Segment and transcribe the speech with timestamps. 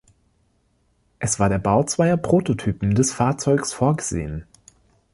[1.19, 4.47] Es war der Bau zweier Prototypen des Fahrzeugs vorgesehen.